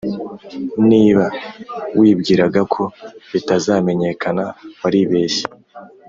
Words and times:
niba 0.89 1.25
wibwiraga 1.99 2.61
ko 2.73 2.83
bitazamenyekana, 3.31 4.43
waribeshye. 4.81 5.45